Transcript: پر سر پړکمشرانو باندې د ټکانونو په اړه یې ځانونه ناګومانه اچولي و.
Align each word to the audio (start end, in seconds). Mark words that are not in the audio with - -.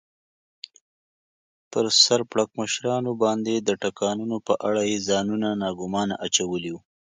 پر 1.71 1.85
سر 2.03 2.19
پړکمشرانو 2.31 3.11
باندې 3.23 3.53
د 3.57 3.69
ټکانونو 3.81 4.37
په 4.47 4.53
اړه 4.67 4.81
یې 4.89 4.97
ځانونه 5.09 5.47
ناګومانه 5.63 6.15
اچولي 6.25 6.71
و. 6.73 6.77